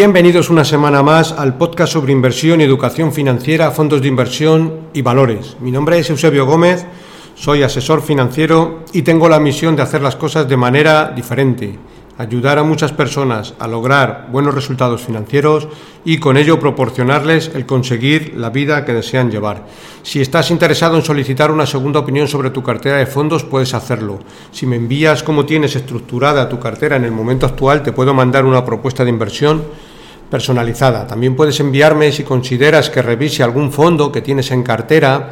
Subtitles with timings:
[0.00, 5.02] Bienvenidos una semana más al podcast sobre inversión y educación financiera, fondos de inversión y
[5.02, 5.56] valores.
[5.58, 6.86] Mi nombre es Eusebio Gómez,
[7.34, 11.80] soy asesor financiero y tengo la misión de hacer las cosas de manera diferente,
[12.16, 15.66] ayudar a muchas personas a lograr buenos resultados financieros
[16.04, 19.66] y con ello proporcionarles el conseguir la vida que desean llevar.
[20.04, 24.20] Si estás interesado en solicitar una segunda opinión sobre tu cartera de fondos, puedes hacerlo.
[24.52, 28.44] Si me envías cómo tienes estructurada tu cartera en el momento actual, te puedo mandar
[28.44, 29.87] una propuesta de inversión
[30.30, 31.06] personalizada.
[31.06, 35.30] También puedes enviarme si consideras que revise algún fondo que tienes en cartera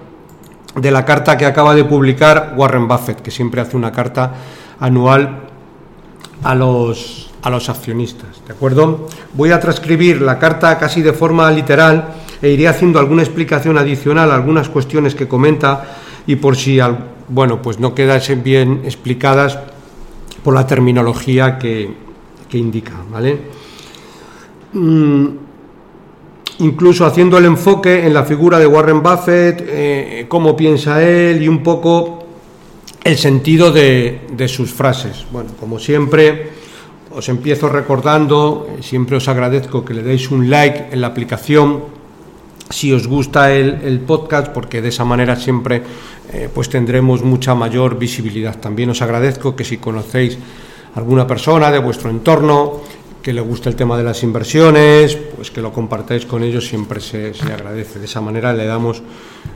[0.75, 4.35] de la carta que acaba de publicar Warren Buffett, que siempre hace una carta
[4.79, 5.41] anual
[6.43, 8.43] a los, a los accionistas.
[8.47, 9.07] ¿De acuerdo?
[9.35, 12.09] Voy a transcribir la carta casi de forma literal
[12.43, 15.97] e iré haciendo alguna explicación adicional, algunas cuestiones que comenta
[16.27, 16.79] y por si
[17.29, 19.59] bueno, pues no quedasen bien explicadas
[20.43, 22.11] por la terminología que,
[22.53, 23.39] indica, ¿vale?
[24.73, 25.27] Mm,
[26.59, 31.49] incluso haciendo el enfoque en la figura de Warren Buffett, eh, cómo piensa él y
[31.49, 32.25] un poco
[33.05, 35.25] el sentido de, de sus frases.
[35.31, 36.51] Bueno, como siempre,
[37.13, 42.00] os empiezo recordando, siempre os agradezco que le deis un like en la aplicación
[42.71, 45.83] si os gusta el, podcast, porque de esa manera siempre
[46.33, 48.59] eh, pues tendremos mucha mayor visibilidad.
[48.59, 50.39] También os agradezco que si conocéis
[50.95, 52.81] alguna persona de vuestro entorno
[53.23, 57.01] que le guste el tema de las inversiones, pues que lo compartáis con ellos, siempre
[57.01, 57.99] se, agradece.
[57.99, 59.03] De esa manera le damos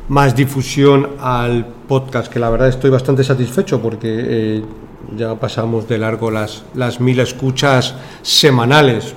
[0.08, 4.62] más difusión al podcast, que la verdad estoy bastante satisfecho porque eh,
[5.16, 9.14] ya pasamos de largo las, las mil escuchas semanales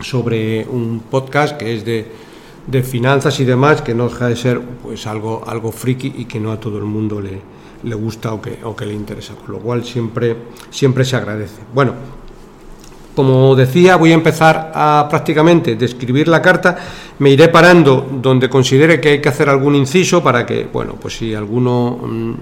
[0.00, 2.24] sobre un podcast que es de
[2.66, 6.40] de finanzas y demás que no deja de ser pues algo algo friki y que
[6.40, 7.40] no a todo el mundo le,
[7.84, 10.36] le gusta o que, o que le interesa, con lo cual siempre,
[10.70, 11.60] siempre se agradece.
[11.72, 11.92] Bueno,
[13.14, 16.76] como decía, voy a empezar a prácticamente describir la carta,
[17.18, 21.16] me iré parando donde considere que hay que hacer algún inciso para que, bueno, pues
[21.16, 22.32] si alguno mm,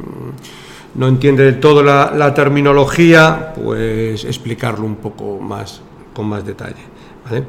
[0.94, 5.83] no entiende del todo la, la, terminología, pues explicarlo un poco más,
[6.15, 6.83] con más detalle.
[7.25, 7.44] ¿vale?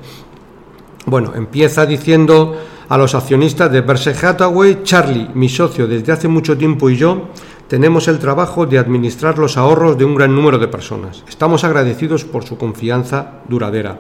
[1.06, 2.56] Bueno, empieza diciendo
[2.88, 7.30] a los accionistas de Berkshire Hathaway, Charlie, mi socio desde hace mucho tiempo y yo,
[7.68, 11.24] tenemos el trabajo de administrar los ahorros de un gran número de personas.
[11.28, 14.00] Estamos agradecidos por su confianza duradera.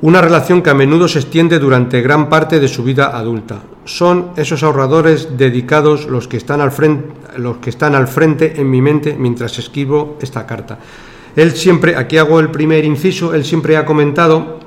[0.00, 3.62] Una relación que a menudo se extiende durante gran parte de su vida adulta.
[3.84, 8.70] Son esos ahorradores dedicados los que están al frente, los que están al frente en
[8.70, 10.78] mi mente mientras escribo esta carta.
[11.34, 14.63] Él siempre, aquí hago el primer inciso, él siempre ha comentado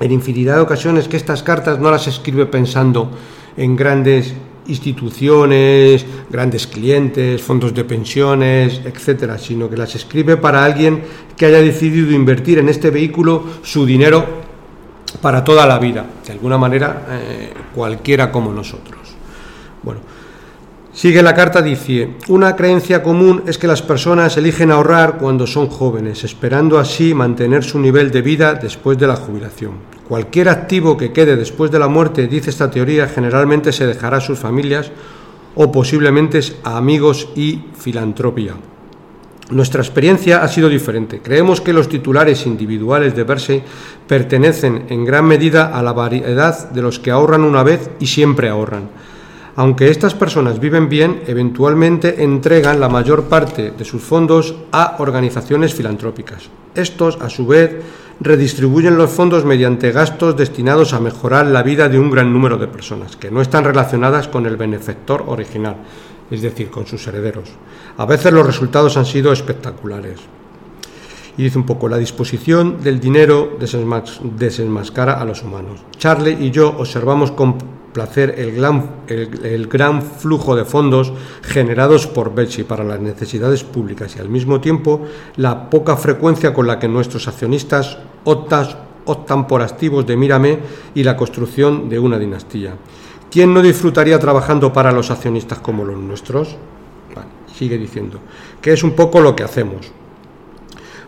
[0.00, 3.10] en infinidad de ocasiones que estas cartas no las escribe pensando
[3.56, 4.34] en grandes
[4.66, 11.02] instituciones, grandes clientes, fondos de pensiones, etcétera, sino que las escribe para alguien
[11.36, 14.24] que haya decidido invertir en este vehículo su dinero
[15.20, 19.00] para toda la vida, de alguna manera eh, cualquiera como nosotros.
[19.82, 20.00] Bueno,
[20.92, 25.68] Sigue la carta, dice, una creencia común es que las personas eligen ahorrar cuando son
[25.68, 29.74] jóvenes, esperando así mantener su nivel de vida después de la jubilación.
[30.08, 34.20] Cualquier activo que quede después de la muerte, dice esta teoría, generalmente se dejará a
[34.20, 34.90] sus familias
[35.54, 38.54] o posiblemente a amigos y filantropía.
[39.50, 41.20] Nuestra experiencia ha sido diferente.
[41.22, 43.62] Creemos que los titulares individuales de Verse
[44.08, 48.48] pertenecen en gran medida a la variedad de los que ahorran una vez y siempre
[48.48, 48.90] ahorran.
[49.56, 55.74] Aunque estas personas viven bien, eventualmente entregan la mayor parte de sus fondos a organizaciones
[55.74, 56.48] filantrópicas.
[56.74, 57.76] Estos, a su vez,
[58.20, 62.68] redistribuyen los fondos mediante gastos destinados a mejorar la vida de un gran número de
[62.68, 65.76] personas, que no están relacionadas con el benefactor original,
[66.30, 67.48] es decir, con sus herederos.
[67.96, 70.20] A veces los resultados han sido espectaculares.
[71.36, 75.80] Y dice un poco, la disposición del dinero desenmascara a los humanos.
[75.96, 82.34] Charlie y yo observamos con placer el gran, el, gran flujo de fondos generados por
[82.34, 85.06] Betsy para las necesidades públicas y al mismo tiempo
[85.36, 90.58] la poca frecuencia con la que nuestros accionistas optan, por activos de Mírame
[90.94, 92.74] y la construcción de una dinastía.
[93.30, 96.56] ¿Quién no disfrutaría trabajando para los accionistas como los nuestros?
[97.60, 98.18] sigue diciendo,
[98.62, 99.92] que es un poco lo que hacemos.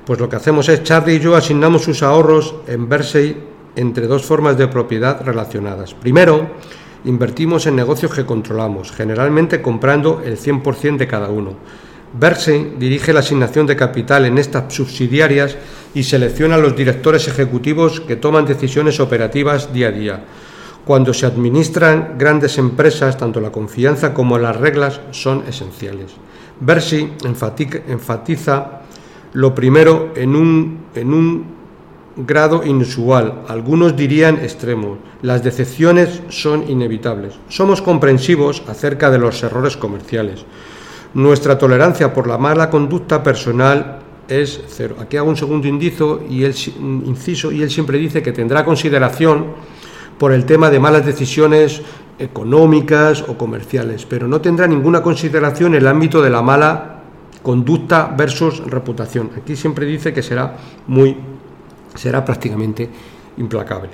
[0.04, 4.24] Pues lo que hacemos es, Charlie y yo asignamos sus ahorros en Versey entre dos
[4.24, 5.94] formas de propiedad relacionadas.
[5.94, 6.50] Primero,
[7.04, 11.54] invertimos en negocios que controlamos, generalmente comprando el 100% de cada uno.
[12.14, 15.56] Versey dirige la asignación de capital en estas subsidiarias
[15.94, 20.24] y selecciona a los directores ejecutivos que toman decisiones operativas día a día.
[20.84, 26.12] Cuando se administran grandes empresas, tanto la confianza como las reglas son esenciales.
[26.60, 28.82] Bersi enfatiza
[29.32, 31.61] lo primero en un, en un
[32.16, 34.98] grado inusual, algunos dirían extremo.
[35.22, 37.34] Las decepciones son inevitables.
[37.48, 40.44] Somos comprensivos acerca de los errores comerciales.
[41.14, 44.96] Nuestra tolerancia por la mala conducta personal es cero.
[45.00, 46.54] Aquí hago un segundo indicio y él,
[47.04, 49.46] inciso y él siempre dice que tendrá consideración
[50.18, 51.82] por el tema de malas decisiones
[52.18, 57.02] económicas o comerciales, pero no tendrá ninguna consideración en el ámbito de la mala
[57.42, 59.30] conducta versus reputación.
[59.36, 60.56] Aquí siempre dice que será
[60.86, 61.16] muy
[61.94, 62.88] será prácticamente
[63.36, 63.90] implacable.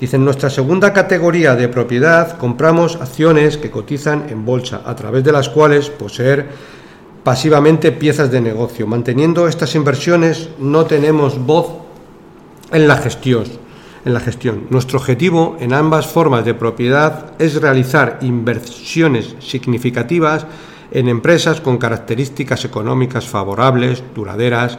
[0.00, 5.24] Dice, en nuestra segunda categoría de propiedad compramos acciones que cotizan en bolsa, a través
[5.24, 6.48] de las cuales poseer
[7.22, 8.86] pasivamente piezas de negocio.
[8.86, 11.68] Manteniendo estas inversiones no tenemos voz
[12.72, 13.44] en la gestión
[14.04, 14.66] en la gestión.
[14.70, 20.46] Nuestro objetivo en ambas formas de propiedad es realizar inversiones significativas
[20.90, 24.78] en empresas con características económicas favorables, duraderas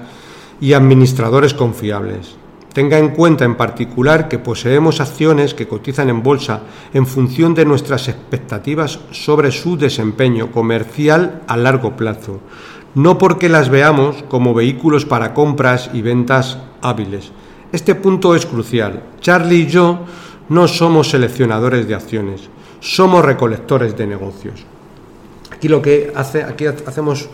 [0.62, 2.36] y administradores confiables.
[2.74, 6.62] Tenga en cuenta en particular que poseemos acciones que cotizan en bolsa
[6.94, 12.40] en función de nuestras expectativas sobre su desempeño comercial a largo plazo,
[12.96, 17.34] no porque las veamos como vehículos para compras y ventas hábiles,
[17.72, 19.02] este punto es crucial.
[19.22, 20.00] Charlie y yo
[20.50, 22.50] no somos seleccionadores de acciones,
[22.82, 24.66] somos recolectores de negocios.
[25.52, 27.30] Aquí lo que hace, aquí hacemos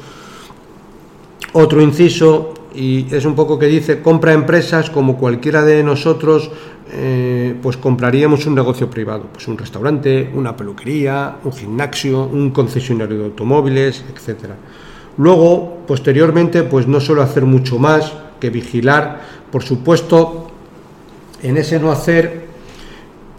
[1.53, 6.51] otro inciso y es un poco que dice compra empresas como cualquiera de nosotros
[6.91, 13.17] eh, pues compraríamos un negocio privado, pues un restaurante, una peluquería, un gimnasio, un concesionario
[13.17, 14.55] de automóviles, etcétera.
[15.17, 19.21] Luego, posteriormente, pues no suelo hacer mucho más que vigilar
[19.51, 20.47] por supuesto,
[21.41, 22.46] en ese no hacer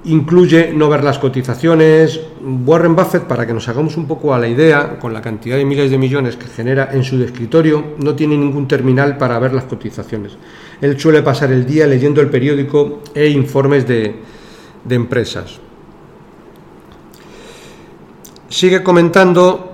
[0.05, 2.21] incluye no ver las cotizaciones.
[2.65, 5.65] Warren Buffett, para que nos hagamos un poco a la idea, con la cantidad de
[5.65, 9.65] miles de millones que genera en su escritorio, no tiene ningún terminal para ver las
[9.65, 10.37] cotizaciones.
[10.81, 14.15] Él suele pasar el día leyendo el periódico e informes de,
[14.85, 15.59] de empresas.
[18.49, 19.68] Sigue comentando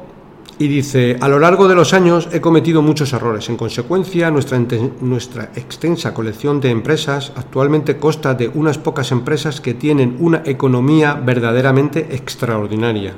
[0.59, 3.49] y dice, a lo largo de los años he cometido muchos errores.
[3.49, 4.61] En consecuencia, nuestra,
[5.01, 11.15] nuestra extensa colección de empresas actualmente consta de unas pocas empresas que tienen una economía
[11.15, 13.15] verdaderamente extraordinaria.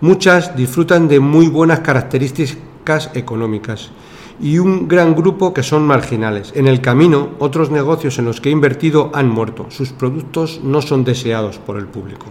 [0.00, 3.90] Muchas disfrutan de muy buenas características económicas
[4.40, 6.52] y un gran grupo que son marginales.
[6.54, 9.66] En el camino, otros negocios en los que he invertido han muerto.
[9.70, 12.26] Sus productos no son deseados por el público.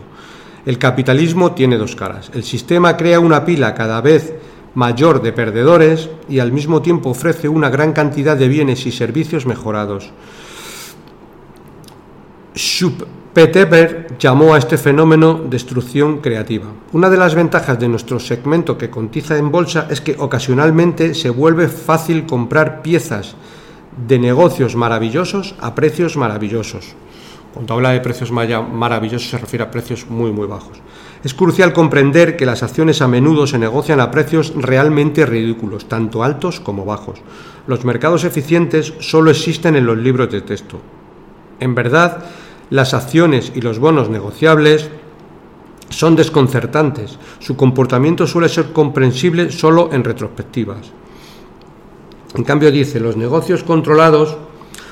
[0.66, 2.32] El capitalismo tiene dos caras.
[2.34, 4.34] El sistema crea una pila cada vez
[4.76, 9.46] mayor de perdedores y al mismo tiempo ofrece una gran cantidad de bienes y servicios
[9.46, 10.12] mejorados.
[12.56, 16.68] Schumpeter llamó a este fenómeno destrucción creativa.
[16.94, 21.30] Una de las ventajas de nuestro segmento que cotiza en bolsa es que ocasionalmente se
[21.30, 23.36] vuelve fácil comprar piezas
[24.08, 26.96] de negocios maravillosos a precios maravillosos.
[27.54, 30.80] Cuando habla de precios maravillosos se refiere a precios muy muy bajos.
[31.24, 36.24] Es crucial comprender que las acciones a menudo se negocian a precios realmente ridículos, tanto
[36.24, 37.20] altos como bajos.
[37.68, 40.82] Los mercados eficientes solo existen en los libros de texto.
[41.60, 42.26] En verdad,
[42.72, 44.90] las acciones y los bonos negociables
[45.90, 47.20] son desconcertantes.
[47.38, 50.92] Su comportamiento suele ser comprensible solo en retrospectivas.
[52.36, 54.38] En cambio dice, los negocios controlados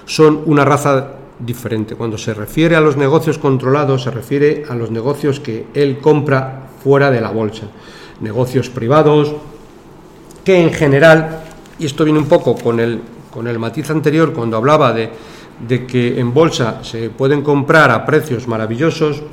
[0.06, 1.96] son una raza diferente.
[1.96, 6.70] Cuando se refiere a los negocios controlados, se refiere a los negocios que él compra
[6.84, 7.68] fuera de la bolsa.
[8.20, 9.36] Negocios privados,
[10.44, 11.44] que en general,
[11.80, 15.10] y esto viene un poco con el, con el matiz anterior cuando hablaba de,
[15.68, 19.24] de que en bolsa se pueden comprar a precios maravillosos,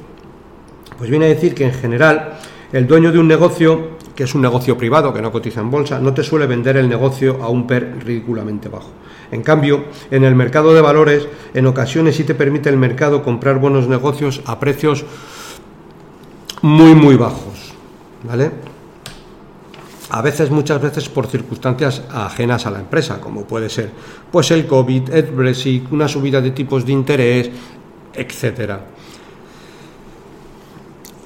[0.97, 2.39] pues viene a decir que en general
[2.73, 5.99] el dueño de un negocio, que es un negocio privado que no cotiza en bolsa,
[6.01, 8.91] no te suele vender el negocio a un PER ridículamente bajo.
[9.31, 13.59] En cambio, en el mercado de valores, en ocasiones sí te permite el mercado comprar
[13.59, 15.05] buenos negocios a precios
[16.63, 17.75] muy, muy bajos.
[18.25, 18.51] ¿Vale?
[20.11, 23.91] A veces, muchas veces por circunstancias ajenas a la empresa, como puede ser
[24.33, 27.51] pues el COVID, el Brexit, una subida de tipos de interés,
[28.15, 28.87] etcétera.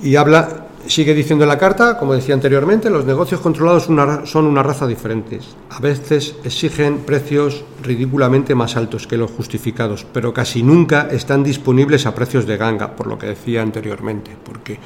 [0.03, 4.63] Y habla, sigue diciendo en la carta, como decía anteriormente, los negocios controlados son una
[4.63, 5.57] raza diferentes.
[5.71, 12.07] A veces exigen precios ridículamente más altos que los justificados, pero casi nunca están disponibles
[12.07, 14.79] a precios de ganga, por lo que decía anteriormente, porque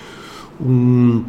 [0.61, 1.25] un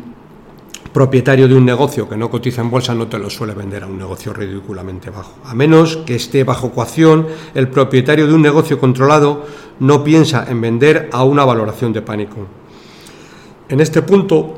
[0.94, 3.88] propietario de un negocio que no cotiza en bolsa no te lo suele vender a
[3.88, 5.34] un negocio ridículamente bajo.
[5.46, 9.46] A menos que esté bajo coacción, el propietario de un negocio controlado
[9.80, 12.48] no piensa en vender a una valoración de pánico.
[13.70, 14.57] En este punto,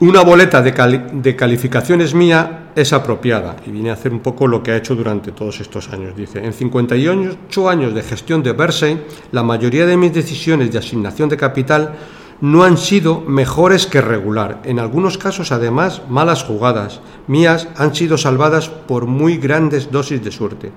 [0.00, 4.72] una boleta de, calificaciones mía es apropiada y viene a hacer un poco lo que
[4.72, 6.16] ha hecho durante todos estos años.
[6.16, 8.98] Dice, en 58 años de gestión de Bersey,
[9.32, 11.96] la mayoría de mis decisiones de asignación de capital
[12.40, 14.62] no han sido mejores que regular.
[14.64, 20.32] En algunos casos, además, malas jugadas mías han sido salvadas por muy grandes dosis de
[20.32, 20.72] suerte.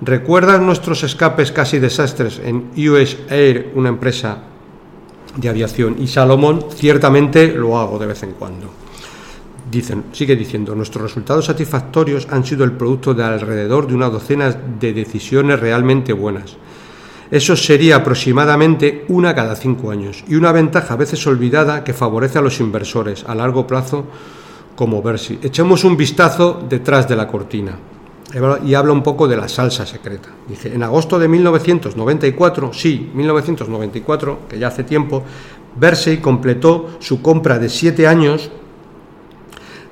[0.00, 4.38] ¿Recuerdan nuestros escapes casi desastres en US Air, una empresa
[5.36, 6.66] de aviación, y Salomón?
[6.74, 8.70] Ciertamente lo hago de vez en cuando.
[9.70, 14.50] Dicen, sigue diciendo, nuestros resultados satisfactorios han sido el producto de alrededor de una docena
[14.50, 16.56] de decisiones realmente buenas
[17.30, 22.38] eso sería aproximadamente una cada cinco años y una ventaja a veces olvidada que favorece
[22.38, 24.06] a los inversores a largo plazo
[24.74, 25.38] como Versi.
[25.42, 27.72] Echemos un vistazo detrás de la cortina
[28.64, 30.28] y habla un poco de la salsa secreta.
[30.46, 35.22] Dice, en agosto de 1994, sí, 1994, que ya hace tiempo,
[35.76, 38.50] Versi completó su compra de siete años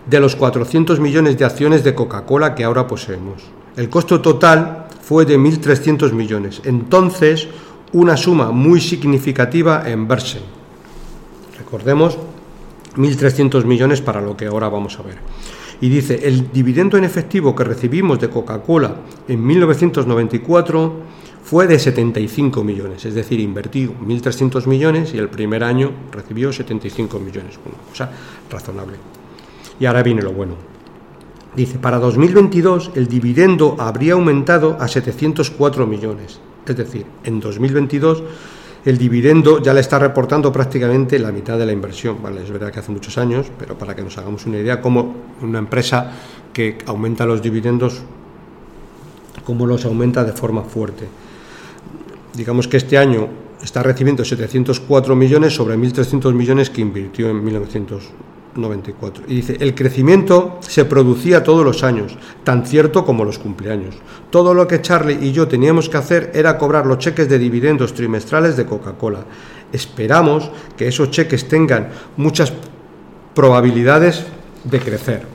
[0.07, 3.43] de los 400 millones de acciones de Coca-Cola que ahora poseemos.
[3.77, 6.61] El costo total fue de 1.300 millones.
[6.65, 7.49] Entonces,
[7.93, 10.43] una suma muy significativa en Bersen.
[11.59, 12.19] Recordemos,
[12.97, 15.19] 1.300 millones para lo que ahora vamos a ver.
[15.81, 18.97] Y dice, el dividendo en efectivo que recibimos de Coca-Cola
[19.29, 20.93] en 1994
[21.45, 27.21] fue de 75 millones, es decir, invertí 1.300 millones y el primer año recibió 75
[27.21, 28.11] millones, una cosa
[28.51, 28.97] razonable.
[29.79, 30.55] Y ahora viene lo bueno.
[31.55, 36.41] Dice, para 2022 el dividendo habría aumentado a 704 millones.
[36.67, 38.25] Es decir, en 2022
[38.87, 42.23] el dividendo ya le está reportando prácticamente la mitad de la inversión.
[42.23, 45.17] Vale, es verdad que hace muchos años, pero para que nos hagamos una idea, como
[45.43, 46.13] una empresa
[46.53, 48.03] que aumenta los dividendos,
[49.45, 51.09] cómo los aumenta de forma fuerte.
[52.35, 53.29] Digamos que este año
[53.61, 58.05] está recibiendo 704 millones sobre 1.300 millones que invirtió en 1900
[58.57, 59.25] 94.
[59.29, 63.97] Y dice, el crecimiento se producía todos los años, tan cierto como los cumpleaños.
[64.31, 67.95] Todo lo que Charlie y yo teníamos que hacer era cobrar los cheques de dividendos
[67.95, 69.25] trimestrales de Coca-Cola.
[69.73, 72.53] Esperamos que esos cheques tengan muchas
[73.35, 74.25] probabilidades
[74.65, 75.27] de crecer.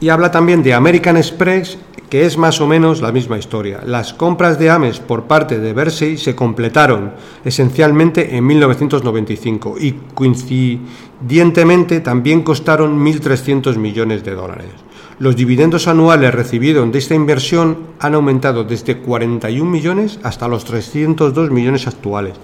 [0.00, 1.78] Y habla también de American Express
[2.08, 3.80] que es más o menos la misma historia.
[3.84, 7.12] Las compras de Ames por parte de Bersey se completaron
[7.44, 14.70] esencialmente en 1995 y coincidentemente también costaron 1.300 millones de dólares.
[15.18, 21.50] Los dividendos anuales recibidos de esta inversión han aumentado desde 41 millones hasta los 302
[21.50, 22.34] millones actuales.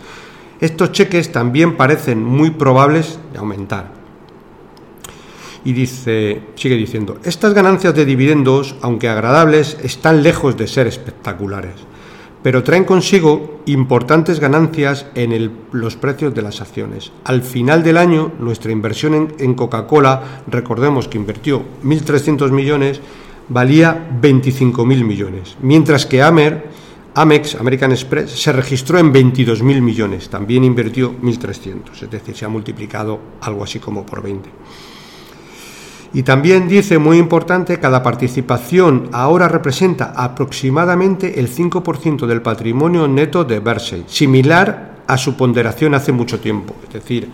[0.61, 4.04] Estos cheques también parecen muy probables de aumentar
[5.65, 11.75] y dice, sigue diciendo, estas ganancias de dividendos, aunque agradables, están lejos de ser espectaculares,
[12.43, 17.13] pero traen consigo importantes ganancias en los precios de las acciones.
[17.25, 23.01] Al final del año, nuestra inversión en, en Coca-Cola, recordemos que invirtió 1.300 millones,
[23.49, 26.69] valía 25.000 millones, mientras que Amer,
[27.15, 32.49] Amex, American Express, se registró en 22.000 millones, también invirtió 1.300, es decir, se ha
[32.49, 34.51] multiplicado algo así como por 20.
[36.15, 43.45] Y también dice, muy importante, cada participación ahora representa aproximadamente el 5% del patrimonio neto
[43.45, 46.77] de Bersey, similar a su ponderación hace mucho tiempo.
[46.87, 47.29] Es decir,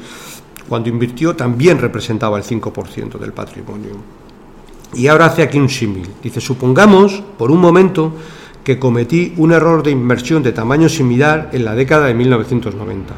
[0.66, 3.90] cuando invirtió también representaba el 5% del patrimonio.
[4.94, 6.08] Y ahora hace aquí un símil.
[6.22, 8.14] Dice, supongamos por un momento
[8.64, 13.14] que cometí un error de inversión de tamaño similar en la década de 1990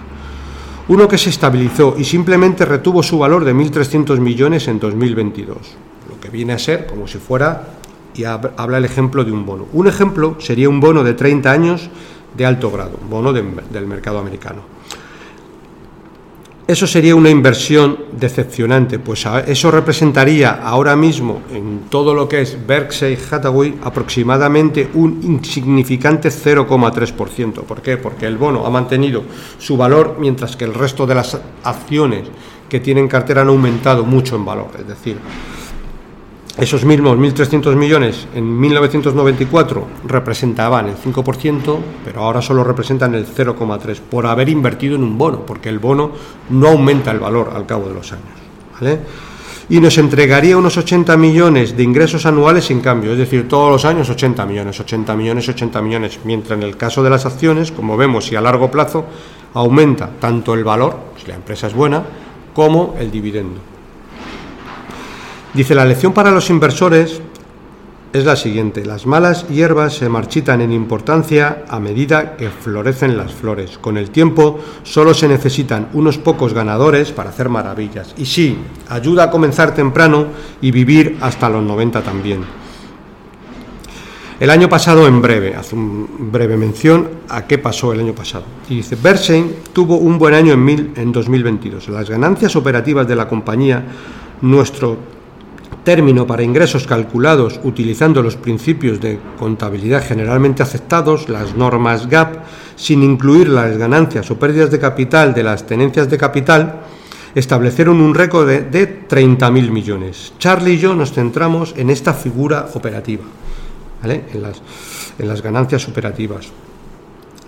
[0.88, 5.56] uno que se estabilizó y simplemente retuvo su valor de 1.300 millones en 2022,
[6.08, 7.68] lo que viene a ser como si fuera,
[8.14, 9.66] y habla el ejemplo de un bono.
[9.72, 11.90] Un ejemplo sería un bono de 30 años
[12.36, 14.62] de alto grado, bono del mercado americano.
[16.72, 22.56] Eso sería una inversión decepcionante, pues eso representaría ahora mismo en todo lo que es
[22.66, 27.64] Berkshire Hathaway aproximadamente un insignificante 0,3%.
[27.64, 27.98] ¿Por qué?
[27.98, 29.22] Porque el bono ha mantenido
[29.58, 32.28] su valor mientras que el resto de las acciones
[32.70, 34.70] que tienen cartera han aumentado mucho en valor.
[34.78, 35.18] Es decir,
[36.58, 44.00] esos mismos 1.300 millones en 1994 representaban el 5%, pero ahora solo representan el 0,3%
[44.00, 46.12] por haber invertido en un bono, porque el bono
[46.50, 48.26] no aumenta el valor al cabo de los años.
[49.70, 53.86] Y nos entregaría unos 80 millones de ingresos anuales sin cambio, es decir, todos los
[53.86, 57.96] años 80 millones, 80 millones, 80 millones, mientras en el caso de las acciones, como
[57.96, 59.06] vemos, y a largo plazo,
[59.54, 62.02] aumenta tanto el valor, si la empresa es buena,
[62.52, 63.71] como el dividendo.
[65.54, 67.20] Dice, la lección para los inversores
[68.14, 73.32] es la siguiente, las malas hierbas se marchitan en importancia a medida que florecen las
[73.32, 73.78] flores.
[73.78, 78.14] Con el tiempo solo se necesitan unos pocos ganadores para hacer maravillas.
[78.16, 80.26] Y sí, ayuda a comenzar temprano
[80.60, 82.44] y vivir hasta los 90 también.
[84.40, 88.44] El año pasado, en breve, hace una breve mención a qué pasó el año pasado.
[88.68, 91.88] Y dice, Bersen tuvo un buen año en, mil, en 2022.
[91.90, 93.84] Las ganancias operativas de la compañía,
[94.40, 94.98] nuestro
[95.84, 102.36] término para ingresos calculados utilizando los principios de contabilidad generalmente aceptados, las normas GAP,
[102.76, 106.80] sin incluir las ganancias o pérdidas de capital de las tenencias de capital,
[107.34, 110.34] establecieron un récord de, de 30.000 millones.
[110.38, 113.24] Charlie y yo nos centramos en esta figura operativa,
[114.04, 114.62] en, las,
[115.18, 116.48] en las ganancias operativas.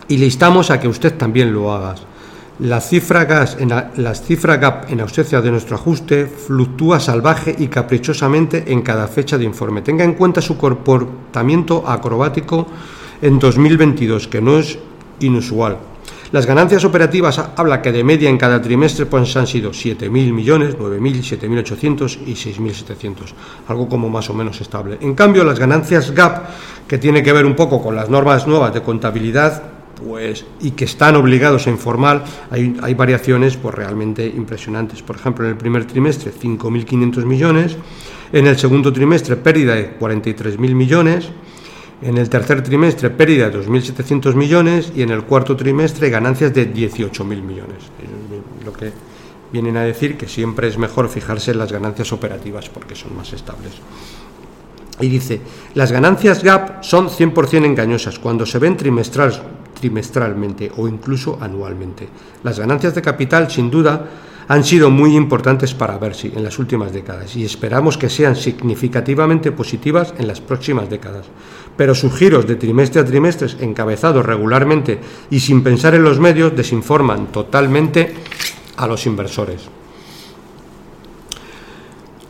[0.09, 1.95] Y le instamos a que usted también lo haga.
[2.61, 3.27] La cifra,
[3.59, 3.69] en
[4.61, 9.83] gap en ausencia de nuestro ajuste fluctúa salvaje y caprichosamente en cada fecha de informe.
[9.83, 12.69] Tenga en cuenta su comportamiento acrobático
[13.21, 14.79] en 2022, que no es
[15.19, 15.79] inusual.
[16.31, 20.79] Las ganancias operativas habla que de media en cada trimestre pues han sido 7.000 millones,
[20.79, 23.15] 9.000, 7.800 y 6.700,
[23.67, 24.99] algo como más o menos estable.
[25.01, 26.45] En cambio, las ganancias GAP,
[26.87, 30.85] que tiene que ver un poco con las normas nuevas de contabilidad, pues, y que
[30.85, 35.03] están obligados a informar, hay, variaciones pues, realmente impresionantes.
[35.03, 37.77] Por ejemplo, en el primer trimestre 5.500 millones,
[38.33, 41.31] en el segundo trimestre pérdida de 43.000 millones,
[42.03, 46.73] en el tercer trimestre pérdida de 2.700 millones y en el cuarto trimestre ganancias de
[46.73, 47.85] 18.000 millones.
[48.65, 48.93] Lo que
[49.53, 53.33] vienen a decir que siempre es mejor fijarse en las ganancias operativas porque son más
[53.33, 53.73] estables.
[55.01, 55.41] Y dice,
[55.75, 59.41] las ganancias GAP son 100% engañosas cuando se ven trimestrales
[59.75, 62.09] trimestralmente o incluso anualmente.
[62.43, 64.09] Las ganancias de capital, sin duda,
[64.49, 69.53] han sido muy importantes para Bersi en las últimas décadas y esperamos que sean significativamente
[69.53, 71.27] positivas en las próximas décadas.
[71.77, 74.99] Pero sus giros de trimestre a trimestre, encabezados regularmente
[75.31, 78.15] y sin pensar en los medios, desinforman totalmente
[78.77, 79.69] a los inversores.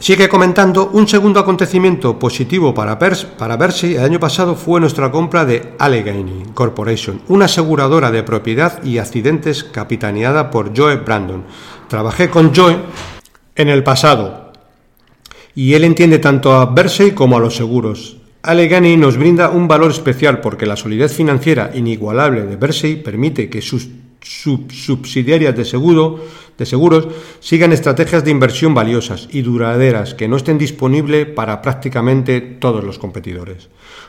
[0.04, 5.46] Sigue comentando, un segundo acontecimiento positivo para, Pers, para el año pasado fue nuestra compra
[5.46, 11.44] de Allegheny Corporation, una aseguradora de propiedad y accidentes capitaneada por Joe Brandon.
[11.88, 12.76] Trabajé con Joe
[13.56, 14.52] en el pasado
[15.54, 18.18] y él entiende tanto a Bersey como a los seguros.
[18.42, 23.62] Allegheny nos brinda un valor especial porque la solidez financiera inigualable de Bersey permite que
[23.62, 23.88] sus
[24.24, 26.24] subsidiarias de, seguro,
[26.56, 27.08] de seguros
[27.40, 32.98] sigan estrategias de inversión valiosas y duraderas que no estén disponibles para prácticamente todos los
[32.98, 33.68] competidores.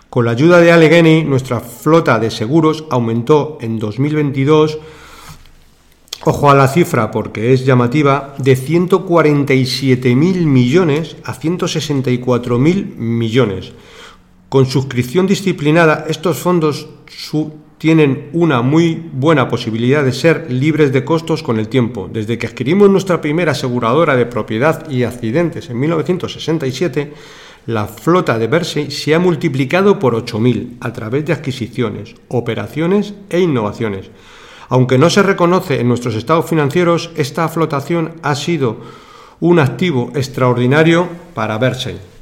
[0.09, 4.79] Con la ayuda de Allegheny, nuestra flota de seguros aumentó en 2022
[6.27, 10.15] Ojo a la cifra porque es llamativa, de 147.000
[10.47, 13.73] millones a 164.000 millones.
[14.49, 16.89] Con suscripción disciplinada, estos fondos
[17.85, 22.09] tienen una muy buena posibilidad de ser libres de costos con el tiempo.
[22.11, 27.13] Desde que adquirimos nuestra primera aseguradora de propiedad y accidentes en 1967,
[27.67, 33.39] la flota de Bersey se ha multiplicado por 8.000 a través de adquisiciones, operaciones e
[33.39, 34.09] innovaciones.
[34.67, 38.77] Aunque no se reconoce en nuestros estados financieros, esta flotación ha sido
[39.39, 42.14] un activo extraordinario para Bersey.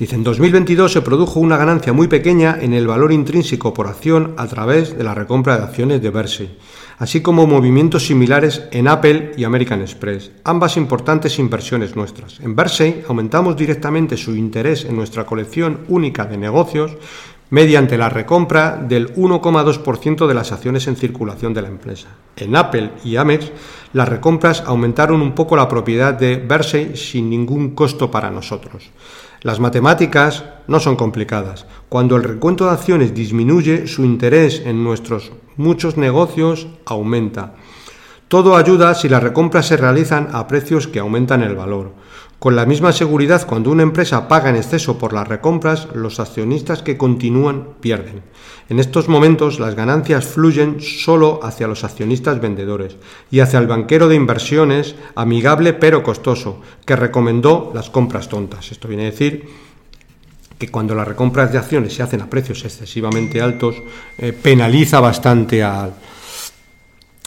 [0.00, 4.32] Dice, en 2022 se produjo una ganancia muy pequeña en el valor intrínseco por acción
[4.38, 6.56] a través de la recompra de acciones de Bersey,
[6.96, 12.40] así como movimientos similares en Apple y American Express, ambas importantes inversiones nuestras.
[12.40, 16.92] En Bersey aumentamos directamente su interés en nuestra colección única de negocios
[17.50, 22.08] mediante la recompra del 1,2% de las acciones en circulación de la empresa.
[22.36, 23.52] En Apple y Amex,
[23.92, 28.90] las recompras aumentaron un poco la propiedad de Bersey sin ningún costo para nosotros.
[29.42, 31.64] Las matemáticas no son complicadas.
[31.88, 37.54] Cuando el recuento de acciones disminuye, su interés en nuestros muchos negocios aumenta.
[38.28, 41.94] Todo ayuda si las recompras se realizan a precios que aumentan el valor.
[42.40, 46.82] Con la misma seguridad, cuando una empresa paga en exceso por las recompras, los accionistas
[46.82, 48.22] que continúan pierden.
[48.70, 52.96] En estos momentos las ganancias fluyen solo hacia los accionistas vendedores
[53.30, 58.72] y hacia el banquero de inversiones amigable pero costoso, que recomendó las compras tontas.
[58.72, 59.46] Esto viene a decir
[60.56, 63.76] que cuando las recompras de acciones se hacen a precios excesivamente altos,
[64.16, 65.92] eh, penaliza bastante al,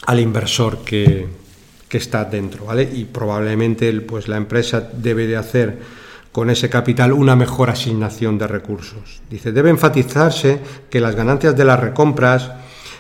[0.08, 1.43] al inversor que,
[1.94, 2.90] que está dentro, ¿vale?
[2.92, 5.78] Y probablemente pues, la empresa debe de hacer
[6.32, 9.22] con ese capital una mejor asignación de recursos.
[9.30, 12.52] Dice, debe enfatizarse que las ganancias de las recompras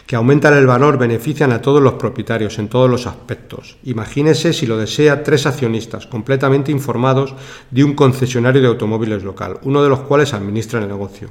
[0.06, 3.78] que aumentan el valor benefician a todos los propietarios en todos los aspectos.
[3.84, 7.34] Imagínese, si lo desea, tres accionistas completamente informados
[7.72, 11.30] de un concesionario de automóviles local, uno de los cuales administra el negocio.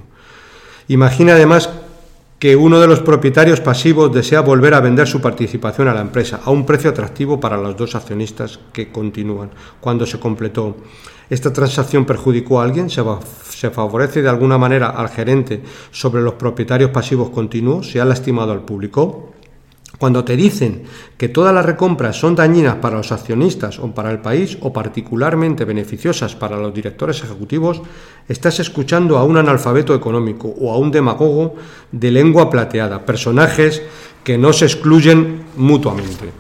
[0.89, 1.71] Imagina además
[2.43, 6.41] que uno de los propietarios pasivos desea volver a vender su participación a la empresa
[6.45, 9.53] a un precio atractivo para los dos accionistas que continúan.
[9.79, 10.75] Cuando se completó
[11.31, 16.91] esta transacción perjudicó a alguien, se, favorece de alguna manera al gerente sobre los propietarios
[16.91, 19.32] pasivos continuos, se ha lastimado al público.
[20.03, 20.83] Cuando te dicen
[21.17, 25.65] que todas las recompras son dañinas para los accionistas o para el país o particularmente
[25.65, 27.81] beneficiosas para los directores ejecutivos,
[28.27, 31.55] estás escuchando a un analfabeto económico o a un demagogo
[31.93, 33.81] de lengua plateada, personajes
[34.25, 36.33] que no se excluyen mutuamente.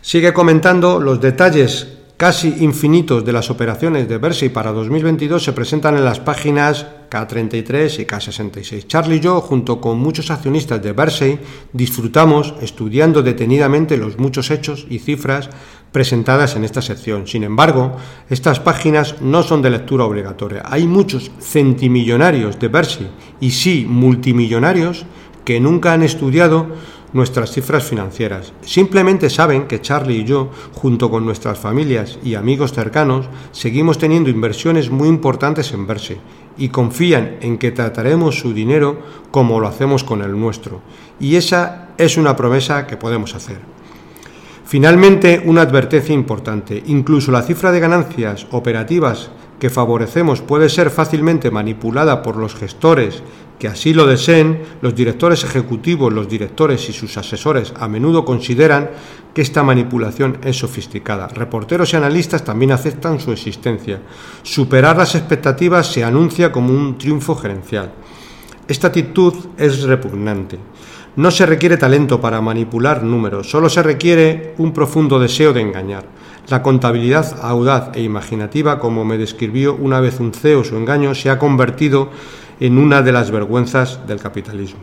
[0.00, 5.96] Sigue comentando los detalles casi infinitos de las operaciones de Bercy para 2022 se presentan
[5.96, 8.86] en las páginas K33 y K66.
[8.86, 11.38] Charlie y yo, junto con muchos accionistas de Bercy,
[11.72, 15.50] disfrutamos estudiando detenidamente los muchos hechos y cifras
[15.92, 17.26] presentadas en esta sección.
[17.26, 17.96] Sin embargo,
[18.30, 20.62] estas páginas no son de lectura obligatoria.
[20.64, 23.06] Hay muchos centimillonarios de Bercy
[23.40, 25.04] y sí multimillonarios
[25.44, 26.66] que nunca han estudiado
[27.12, 28.52] nuestras cifras financieras.
[28.62, 34.30] Simplemente saben que Charlie y yo, junto con nuestras familias y amigos cercanos, seguimos teniendo
[34.30, 36.18] inversiones muy importantes en verse
[36.58, 38.98] y confían en que trataremos su dinero
[39.30, 40.80] como lo hacemos con el nuestro.
[41.20, 43.58] Y esa es una promesa que podemos hacer.
[44.64, 46.82] Finalmente, una advertencia importante.
[46.86, 53.22] Incluso la cifra de ganancias operativas que favorecemos puede ser fácilmente manipulada por los gestores
[53.58, 58.90] que así lo deseen, los directores ejecutivos, los directores y sus asesores a menudo consideran
[59.32, 61.28] que esta manipulación es sofisticada.
[61.28, 64.00] Reporteros y analistas también aceptan su existencia.
[64.42, 67.92] Superar las expectativas se anuncia como un triunfo gerencial.
[68.68, 70.58] Esta actitud es repugnante.
[71.16, 76.04] No se requiere talento para manipular números, solo se requiere un profundo deseo de engañar.
[76.48, 81.30] La contabilidad audaz e imaginativa, como me describió una vez un CEO su engaño, se
[81.30, 84.80] ha convertido en una de las vergüenzas del capitalismo.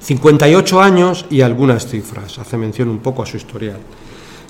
[0.00, 3.78] 58 años y algunas cifras, hace mención un poco a su historial.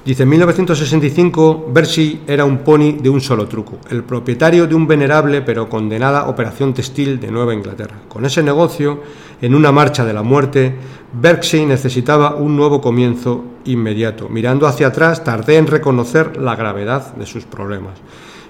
[0.04, 4.86] Dice, en 1965, Bercy era un pony de un solo truco, el propietario de un
[4.86, 7.96] venerable pero condenada operación textil de Nueva Inglaterra.
[8.08, 9.02] Con ese negocio,
[9.42, 10.76] en una marcha de la muerte,
[11.12, 14.28] Berksey necesitaba un nuevo comienzo inmediato.
[14.28, 17.98] Mirando hacia atrás, tardé en reconocer la gravedad de sus problemas.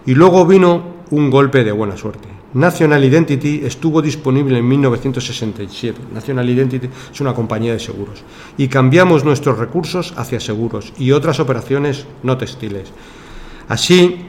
[0.05, 2.36] Y luego vino un golpe de buena suerte.
[2.54, 6.00] National Identity estuvo disponible en 1967.
[6.14, 8.22] National Identity es una compañía de seguros.
[8.56, 12.92] Y cambiamos nuestros recursos hacia seguros y otras operaciones no textiles.
[13.68, 14.26] Así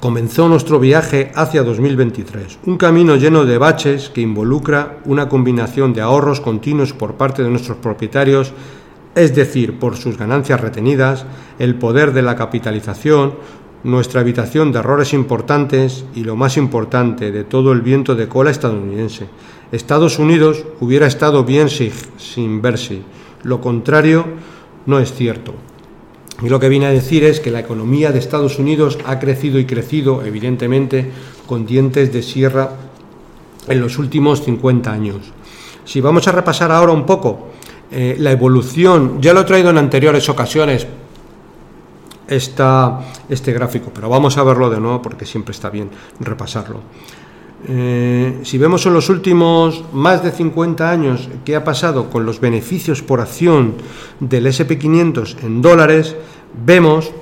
[0.00, 6.00] comenzó nuestro viaje hacia 2023, un camino lleno de baches que involucra una combinación de
[6.00, 8.52] ahorros continuos por parte de nuestros propietarios,
[9.14, 11.26] es decir, por sus ganancias retenidas,
[11.58, 13.34] el poder de la capitalización,
[13.82, 18.50] nuestra habitación de errores importantes y lo más importante de todo el viento de cola
[18.50, 19.26] estadounidense.
[19.72, 23.02] Estados Unidos hubiera estado bien sin verse.
[23.42, 24.24] Lo contrario
[24.86, 25.54] no es cierto.
[26.42, 29.58] Y lo que viene a decir es que la economía de Estados Unidos ha crecido
[29.58, 31.10] y crecido, evidentemente,
[31.46, 32.70] con dientes de sierra
[33.68, 35.16] en los últimos 50 años.
[35.84, 37.48] Si vamos a repasar ahora un poco
[37.90, 40.86] eh, la evolución, ya lo he traído en anteriores ocasiones,
[42.30, 45.90] este gráfico, pero vamos a verlo de nuevo porque siempre está bien
[46.20, 46.80] repasarlo.
[47.68, 52.40] Eh, si vemos en los últimos más de 50 años qué ha pasado con los
[52.40, 53.74] beneficios por acción
[54.18, 56.16] del SP500 en dólares,
[56.64, 57.12] vemos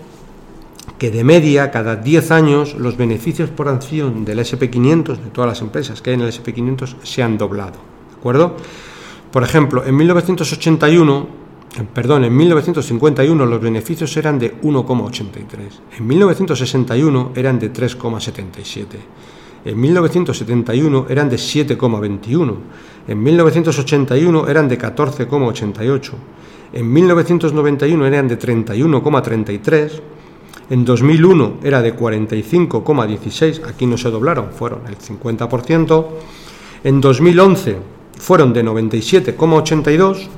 [0.98, 5.60] que de media, cada 10 años, los beneficios por acción del SP500, de todas las
[5.60, 7.78] empresas que hay en el SP500, se han doblado.
[8.10, 8.56] ¿De acuerdo?
[9.30, 11.47] Por ejemplo, en 1981
[11.92, 18.86] perdón, en 1951 los beneficios eran de 1,83, en 1961 eran de 3,77,
[19.64, 22.54] En 1971 eran de 7,21.
[23.08, 26.12] En 1981 eran de 14,88.
[26.72, 30.00] En 1991 eran de 31,33.
[30.70, 33.66] En 2001 era de 45,16.
[33.66, 36.06] Aquí no se doblaron, fueron el 50%.
[36.84, 37.76] En 2011
[38.18, 40.28] fueron de 97,82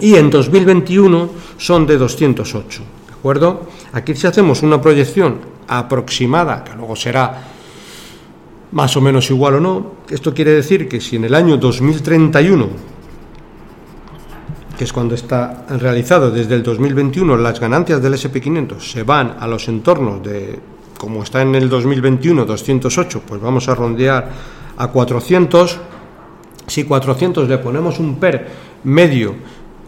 [0.00, 2.82] y en 2021 son de 208.
[3.06, 3.68] ¿De acuerdo?
[3.92, 7.42] Aquí si hacemos una proyección aproximada, que luego será
[8.72, 12.68] más o menos igual o no, esto quiere decir que si en el año 2031,
[14.76, 19.46] que es cuando está realizado desde el 2021, las ganancias del SP500 se van a
[19.46, 20.58] los entornos de,
[20.98, 24.30] como está en el 2021, 208, pues vamos a rondear
[24.76, 25.78] a 400.
[26.66, 28.46] Si 400 le ponemos un PER
[28.84, 29.34] medio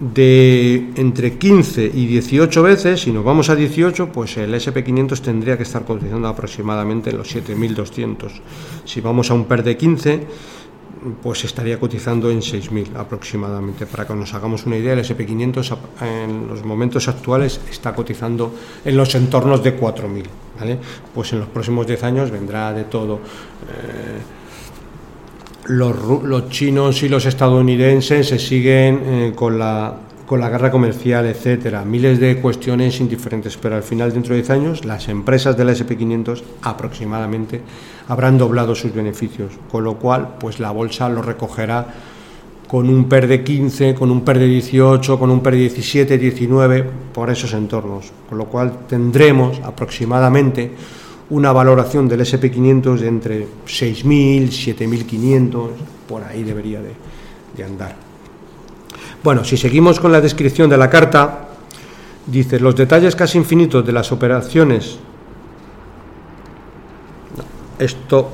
[0.01, 5.57] de entre 15 y 18 veces, si nos vamos a 18, pues el SP500 tendría
[5.57, 8.41] que estar cotizando aproximadamente en los 7.200.
[8.85, 10.27] Si vamos a un PER de 15,
[11.23, 13.87] pues estaría cotizando en 6.000 aproximadamente.
[13.87, 18.97] Para que nos hagamos una idea, el SP500 en los momentos actuales está cotizando en
[18.97, 20.25] los entornos de 4.000.
[20.59, 20.79] ¿vale?
[21.15, 23.17] Pues en los próximos 10 años vendrá de todo.
[23.17, 24.38] Eh,
[25.69, 29.95] los, chinos y los estadounidenses se siguen eh, con, la,
[30.27, 31.85] con la guerra comercial, etcétera.
[31.85, 35.73] Miles de cuestiones indiferentes, pero al final, dentro de 10 años, las empresas de la
[35.73, 37.61] SP500 aproximadamente
[38.09, 41.87] habrán doblado sus beneficios, con lo cual, pues la bolsa lo recogerá
[42.67, 46.19] con un PER de 15, con un PER de 18, con un PER de 17,
[46.19, 50.73] 19, por esos entornos, con lo cual tendremos aproximadamente
[51.31, 55.69] una valoración del SP500 de entre 6.000, 7.500,
[56.09, 57.97] por ahí debería de, andar.
[59.23, 61.49] Bueno, si seguimos con la descripción de la carta,
[62.27, 64.99] dice los detalles casi infinitos de las operaciones.
[67.79, 68.29] esto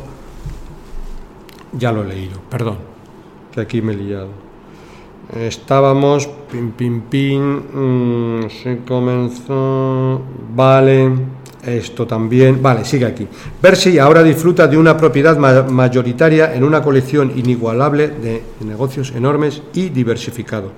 [1.72, 2.78] ya lo he leído, perdón,
[3.52, 4.28] que aquí me he liado.
[5.34, 10.20] Estábamos, pim, pim, pim, mm, se comenzó,
[10.54, 11.10] vale.
[11.66, 12.62] Esto también.
[12.62, 13.26] Vale, sigue aquí.
[13.60, 15.36] Bersi ahora disfruta de una propiedad
[15.68, 20.72] mayoritaria en una colección inigualable de negocios enormes y diversificados.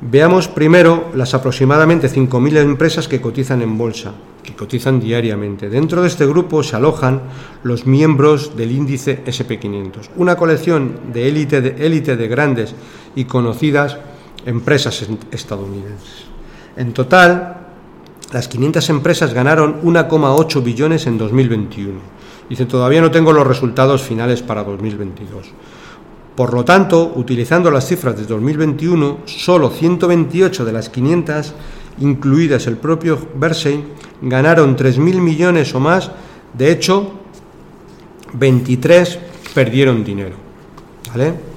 [0.00, 5.70] Veamos primero las aproximadamente 5.000 empresas que cotizan en bolsa, que cotizan diariamente.
[5.70, 7.22] Dentro de este grupo se alojan
[7.62, 12.74] los miembros del índice SP500, una colección de élite de, élite de grandes
[13.14, 13.96] y conocidas
[14.44, 16.26] empresas estadounidenses.
[16.76, 17.65] En total,
[18.32, 22.16] las 500 empresas ganaron 1,8 billones en 2021.
[22.48, 25.46] Dice, todavía no tengo los resultados finales para 2022.
[26.34, 31.54] Por lo tanto, utilizando las cifras de 2021, solo 128 de las 500,
[32.00, 33.84] incluidas el propio Bersey,
[34.20, 36.10] ganaron 3.000 millones o más.
[36.52, 37.12] De hecho,
[38.34, 39.18] 23
[39.54, 40.36] perdieron dinero.
[41.10, 41.55] ¿Vale?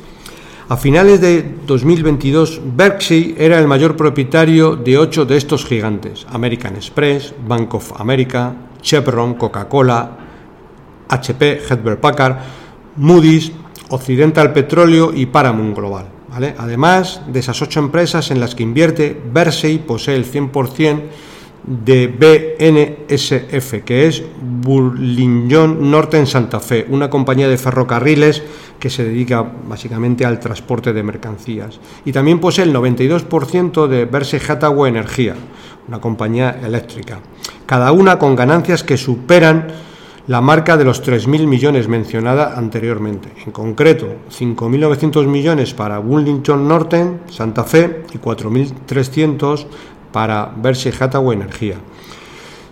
[0.70, 6.76] A finales de 2022, Berkshire era el mayor propietario de ocho de estos gigantes: American
[6.76, 10.12] Express, Bank of America, Chevron, Coca-Cola,
[11.08, 12.38] HP, Hedberg Packard,
[12.98, 13.52] Moody's,
[13.90, 16.06] Occidental Petróleo y Paramount Global.
[16.60, 21.02] Además de esas ocho empresas en las que invierte, Berkshire posee el 100%
[21.70, 28.42] de BNSF, que es Burlington Norte en Santa Fe, una compañía de ferrocarriles
[28.80, 31.80] que se dedica básicamente al transporte de mercancías.
[32.06, 35.36] Y también posee el 92% de Berkshire Hathaway Energía,
[35.88, 37.20] una compañía eléctrica,
[37.68, 39.68] cada una con ganancias que superan
[40.26, 43.30] la marca de los 3.000 millones mencionada anteriormente.
[43.46, 49.66] En concreto, 5.900 millones para Burlington Norte, Santa Fe y 4.300
[50.12, 51.76] para Berkshire Hathaway Energía.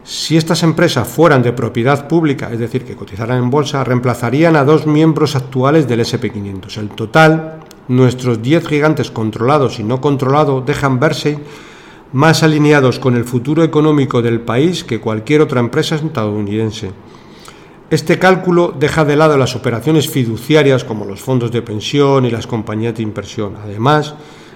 [0.04, 4.64] Si estas empresas fueran de propiedad pública, es decir, que cotizaran en bolsa, reemplazarían a
[4.64, 6.78] dos miembros actuales del SP500.
[6.78, 11.40] El total, nuestros 10 gigantes controlados y no controlados dejan verse
[12.14, 16.92] más alineados con el futuro económico del país que cualquier otra empresa estadounidense.
[17.90, 22.48] Este cálculo deja de lado las operaciones fiduciarias como los fondos de pensión y las
[22.48, 23.56] compañías de inversión.
[23.64, 24.14] Además,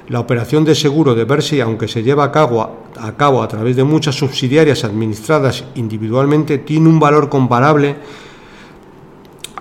[0.08, 4.16] la operación de seguro de Bercy, aunque se lleva a cabo, a través de muchas
[4.16, 7.96] subsidiarias administradas individualmente, tiene un valor comparable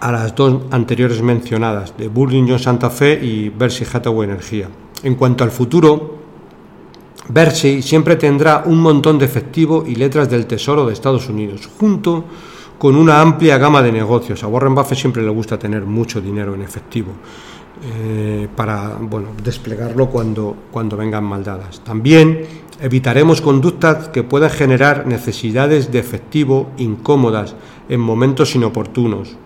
[0.00, 4.68] a las dos anteriores mencionadas, de Burlington Santa Fe y Bercy Hathaway Energía.
[5.02, 6.18] En cuanto al futuro,
[7.28, 12.24] Bercy siempre tendrá un montón de efectivo y letras del Tesoro de Estados Unidos, junto
[12.78, 14.42] con una amplia gama de negocios.
[14.42, 17.12] A Warren Buffett siempre le gusta tener mucho dinero en efectivo.
[17.82, 21.80] Eh, para bueno, desplegarlo cuando, cuando vengan maldadas.
[21.80, 22.44] También
[22.78, 27.54] evitaremos conductas que puedan generar necesidades de efectivo incómodas
[27.88, 29.36] en momentos inoportunos.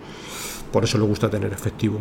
[0.73, 1.99] por eso le gusta tener efectivo,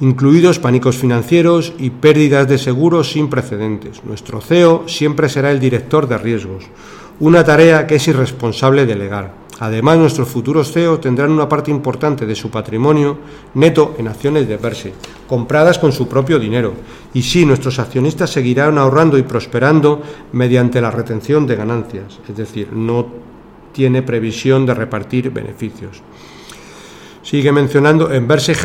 [0.00, 4.02] incluidos pánicos financieros y pérdidas de seguros sin precedentes.
[4.04, 6.64] Nuestro CEO siempre será el director de riesgos,
[7.20, 9.34] una tarea que es irresponsable delegar.
[9.58, 13.18] Además, nuestros futuros CEO tendrán una parte importante de su patrimonio
[13.54, 14.94] neto en acciones de Berkshire,
[15.26, 16.74] compradas con su propio dinero.
[17.14, 22.72] Y sí, nuestros accionistas seguirán ahorrando y prosperando mediante la retención de ganancias, es decir,
[22.72, 23.06] no
[23.72, 26.02] tiene previsión de repartir beneficios.
[27.22, 28.58] Sigue mencionando, en Berkshire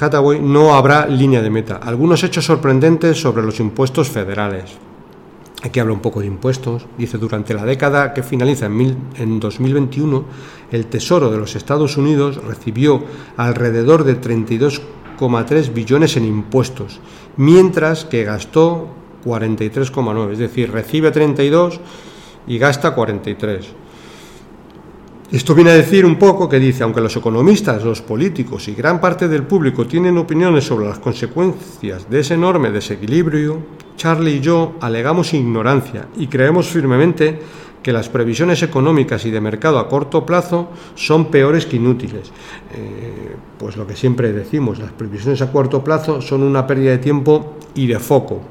[0.00, 1.76] Hathaway no habrá línea de meta.
[1.76, 4.85] Algunos hechos sorprendentes sobre los impuestos federales.
[5.62, 6.86] Aquí habla un poco de impuestos.
[6.98, 10.24] Dice, durante la década que finaliza en, en 2021,
[10.70, 13.02] el Tesoro de los Estados Unidos recibió
[13.36, 17.00] alrededor de 32,3 billones en impuestos,
[17.36, 18.88] mientras que gastó
[19.24, 21.80] 43,9, es decir, recibe 32
[22.46, 23.66] y gasta 43.
[25.32, 29.00] Esto viene a decir un poco que dice, aunque los economistas, los políticos y gran
[29.00, 33.58] parte del público tienen opiniones sobre las consecuencias de ese enorme desequilibrio,
[33.96, 37.40] Charlie y yo alegamos ignorancia y creemos firmemente
[37.82, 42.32] que las previsiones económicas y de mercado a corto plazo son peores que inútiles.
[42.74, 46.98] Eh, pues lo que siempre decimos, las previsiones a corto plazo son una pérdida de
[46.98, 48.42] tiempo y de foco.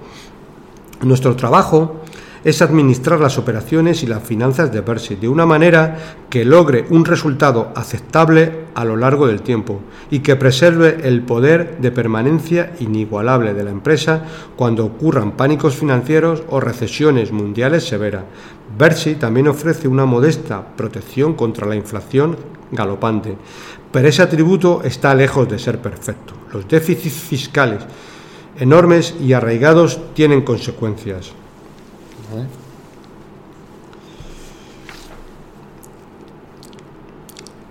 [1.02, 2.02] Nuestro trabajo
[2.46, 5.98] es administrar las operaciones y las finanzas de Berkshire de una manera
[6.30, 9.82] que logre un resultado aceptable a lo largo del tiempo
[10.12, 14.24] y que preserve el poder de permanencia inigualable de la empresa
[14.56, 18.26] cuando ocurran pánicos financieros o recesiones mundiales severas.
[18.78, 22.38] Berkshire también ofrece una modesta protección contra la inflación
[22.72, 23.36] galopante,
[23.92, 26.36] pero ese atributo está lejos de ser perfecto.
[26.54, 27.82] Los déficits fiscales
[28.60, 31.34] enormes y arraigados tienen consecuencias.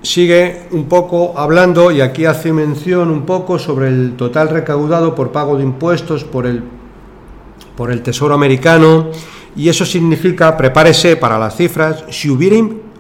[0.03, 5.33] Sigue un poco hablando y aquí hace mención un poco sobre el total recaudado por
[5.33, 6.63] pago de impuestos por el,
[7.77, 9.09] por el Tesoro americano
[9.57, 12.57] y eso significa, prepárese para las cifras, si hubiera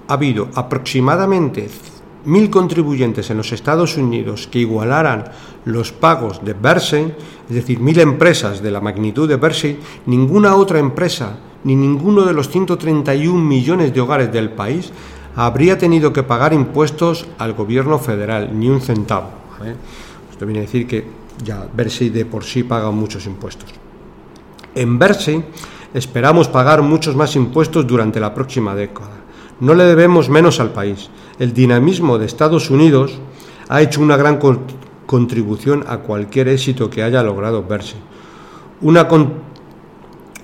[0.09, 1.69] habido aproximadamente
[2.25, 5.25] mil contribuyentes en los Estados Unidos que igualaran
[5.65, 7.17] los pagos de Berkshire,
[7.49, 12.35] es decir, mil empresas de la magnitud de Berkshire, ninguna otra empresa ni ninguno de
[12.35, 14.93] los 131 millones de hogares del país
[15.35, 19.31] habría tenido que pagar impuestos al gobierno federal, ni un centavo.
[20.31, 21.07] Esto viene a decir que
[21.43, 23.71] ya Berkshire de por sí paga muchos impuestos.
[24.75, 25.45] En Berkshire
[25.95, 29.25] esperamos pagar muchos más impuestos durante la próxima década.
[29.61, 31.09] No le debemos menos al país.
[31.38, 33.18] El dinamismo de Estados Unidos
[33.68, 34.38] ha hecho una gran
[35.07, 38.01] contribución a cualquier éxito que haya logrado Berkshire.
[38.83, 39.09] Una,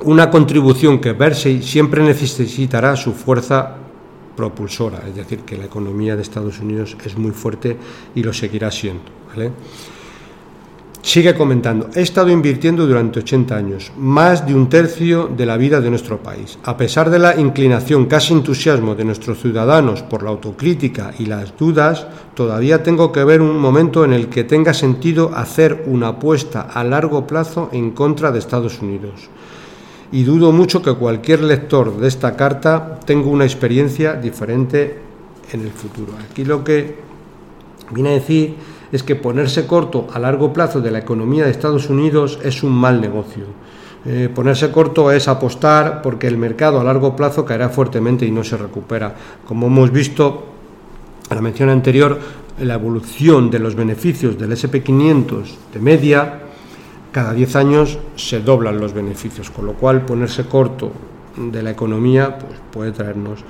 [0.02, 3.76] una contribución que Berkshire siempre necesitará su fuerza
[4.36, 7.76] propulsora, es decir, que la economía de Estados Unidos es muy fuerte
[8.14, 9.02] y lo seguirá siendo.
[11.02, 15.80] Sigue comentando, he estado invirtiendo durante 80 años, más de un tercio de la vida
[15.80, 16.58] de nuestro país.
[16.62, 21.56] A pesar de la inclinación, casi entusiasmo de nuestros ciudadanos por la autocrítica y las
[21.56, 26.60] dudas, todavía tengo que ver un momento en el que tenga sentido hacer una apuesta
[26.60, 29.30] a largo plazo en contra de Estados Unidos.
[30.12, 34.98] Y dudo mucho que cualquier lector de esta carta tenga una experiencia diferente
[35.50, 36.12] en el futuro.
[36.30, 36.96] Aquí lo que
[37.90, 38.54] viene a decir
[38.92, 42.72] es que ponerse corto a largo plazo de la economía de Estados Unidos es un
[42.72, 43.44] mal negocio.
[44.04, 48.42] Eh, ponerse corto es apostar porque el mercado a largo plazo caerá fuertemente y no
[48.42, 49.14] se recupera.
[49.46, 50.46] Como hemos visto
[51.28, 52.18] en la mención anterior,
[52.60, 56.40] la evolución de los beneficios del SP500 de media,
[57.12, 60.92] cada 10 años se doblan los beneficios, con lo cual ponerse corto
[61.36, 63.40] de la economía pues, puede traernos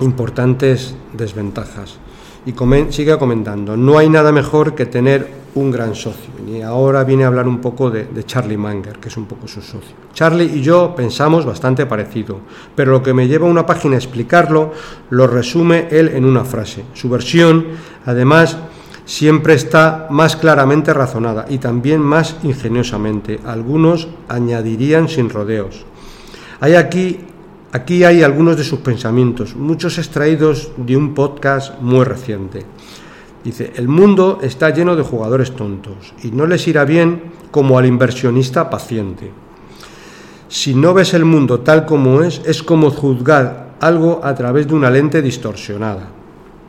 [0.00, 1.98] importantes desventajas.
[2.46, 2.54] Y
[2.92, 6.30] sigue comentando, no hay nada mejor que tener un gran socio.
[6.46, 9.48] Y ahora viene a hablar un poco de, de, Charlie Munger, que es un poco
[9.48, 9.96] su socio.
[10.12, 12.38] Charlie y yo pensamos bastante parecido,
[12.76, 14.72] pero lo que me lleva una página a explicarlo,
[15.10, 16.84] lo resume él en una frase.
[16.94, 17.66] Su versión,
[18.04, 18.58] además,
[19.06, 23.40] siempre está más claramente razonada y también más ingeniosamente.
[23.44, 25.86] Algunos añadirían sin rodeos.
[26.60, 27.20] Hay aquí
[27.72, 32.64] Aquí hay algunos de sus pensamientos, muchos extraídos de un podcast muy reciente.
[33.42, 37.86] Dice, el mundo está lleno de jugadores tontos y no les irá bien como al
[37.86, 39.30] inversionista paciente.
[40.48, 44.74] Si no ves el mundo tal como es, es como juzgar algo a través de
[44.74, 46.08] una lente distorsionada.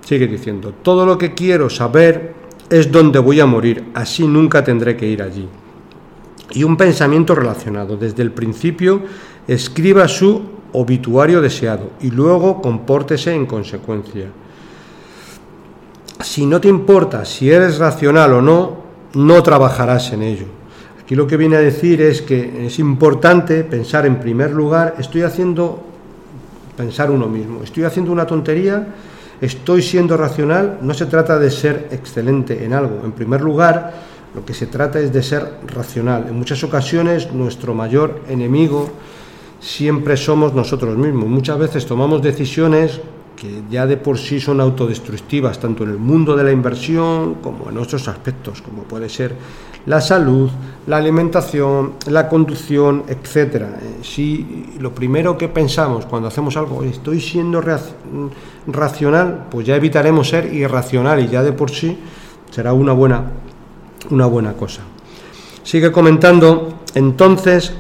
[0.04, 2.34] Sigue diciendo, todo lo que quiero saber
[2.70, 5.48] es dónde voy a morir, así nunca tendré que ir allí.
[6.52, 7.98] Y un pensamiento relacionado.
[7.98, 9.02] Desde el principio,
[9.48, 14.28] escriba su obituario deseado y luego compórtese en consecuencia.
[16.22, 18.78] si no te importa si eres racional o no,
[19.14, 20.46] no trabajarás en ello.
[21.02, 25.22] Aquí lo que viene a decir es que es importante pensar en primer lugar, estoy
[25.22, 25.84] haciendo,
[26.76, 28.88] pensar uno mismo, estoy haciendo una tontería,
[29.40, 33.02] estoy siendo racional, no se trata de ser excelente en algo.
[33.06, 33.94] En primer lugar,
[34.36, 36.26] lo que se trata es de ser racional.
[36.28, 38.90] En muchas ocasiones nuestro mayor enemigo
[39.60, 41.28] siempre somos nosotros mismos.
[41.28, 43.02] Muchas veces tomamos decisiones
[43.36, 47.70] que ya de por sí son autodestructivas, tanto en el mundo de la inversión como
[47.70, 49.36] en otros aspectos, como puede ser
[49.86, 50.50] la salud,
[50.88, 53.38] la alimentación, la conducción, etc.
[53.38, 53.64] Eh,
[54.02, 57.64] si lo primero que pensamos cuando hacemos algo, estoy siendo
[58.68, 61.98] racional, pues ya evitaremos ser irracional y ya de por sí
[62.50, 63.24] será una buena,
[64.10, 64.82] una buena cosa.
[65.64, 67.74] Sigue comentando, entonces,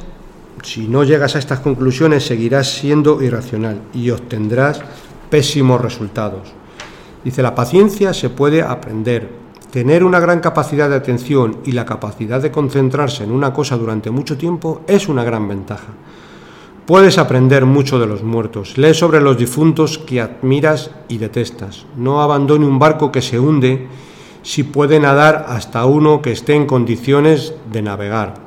[0.64, 4.82] si no llegas a estas conclusiones, seguirás siendo irracional y obtendrás
[5.30, 6.54] pésimos resultados.
[7.24, 9.30] Dice, la paciencia se puede aprender.
[9.72, 14.10] Tener una gran capacidad de atención y la capacidad de concentrarse en una cosa durante
[14.12, 15.90] mucho tiempo es una gran ventaja.
[16.86, 18.78] Puedes aprender mucho de los muertos.
[18.78, 21.86] Lee sobre los difuntos que admiras y detestas.
[21.98, 23.88] No abandone un barco que se hunde
[24.42, 28.47] si puede nadar hasta uno que esté en condiciones de navegar.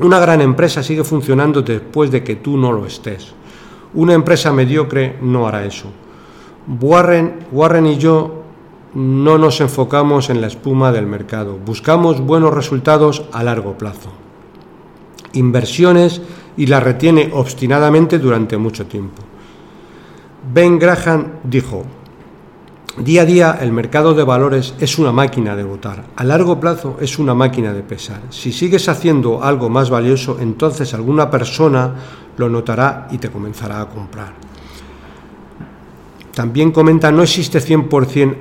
[0.00, 3.34] Una gran empresa sigue funcionando después de que tú no lo estés.
[3.94, 5.90] Una empresa mediocre no hará eso.
[6.80, 8.42] Warren, Warren y yo
[8.94, 14.12] no nos enfocamos en la espuma del mercado, buscamos buenos resultados a largo plazo.
[15.32, 16.20] Inversiones
[16.56, 19.22] y las retiene obstinadamente durante mucho tiempo.
[20.52, 21.84] Ben Graham dijo,
[22.98, 26.98] Día a día el mercado de valores es una máquina de votar, a largo plazo
[27.00, 28.20] es una máquina de pesar.
[28.28, 31.94] Si sigues haciendo algo más valioso, entonces alguna persona
[32.36, 34.34] lo notará y te comenzará a comprar.
[36.34, 38.36] También comenta, no existe 100%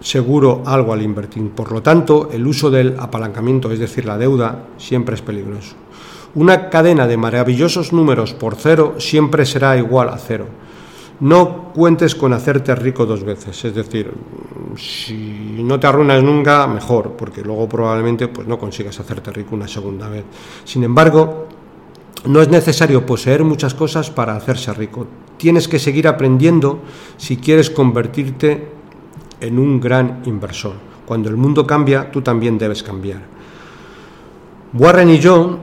[0.00, 1.50] seguro algo al invertir.
[1.50, 5.74] Por lo tanto, el uso del apalancamiento, es decir, la deuda, siempre es peligroso.
[6.34, 10.63] Una cadena de maravillosos números por cero siempre será igual a cero
[11.20, 14.12] no cuentes con hacerte rico dos veces, es decir,
[14.76, 19.68] si no te arruinas nunca, mejor, porque luego probablemente pues, no consigas hacerte rico una
[19.68, 20.24] segunda vez.
[20.64, 21.48] Sin embargo,
[22.26, 25.06] no es necesario poseer muchas cosas para hacerse rico.
[25.36, 26.80] Tienes que seguir aprendiendo
[27.16, 28.68] si quieres convertirte
[29.40, 30.74] en un gran inversor.
[31.06, 33.20] Cuando el mundo cambia, tú también debes cambiar.
[34.72, 35.60] Warren y yo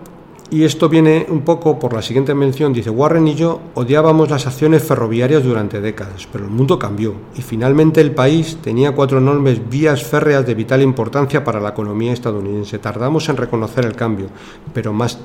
[0.51, 2.73] y esto viene un poco por la siguiente mención.
[2.73, 7.41] Dice, Warren y yo odiábamos las acciones ferroviarias durante décadas, pero el mundo cambió y
[7.41, 12.79] finalmente el país tenía cuatro enormes vías férreas de vital importancia para la economía estadounidense.
[12.79, 14.27] Tardamos en reconocer el cambio,
[14.73, 15.17] pero más,